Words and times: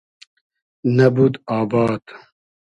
نئبود 0.95 1.35
آباد 1.59 2.03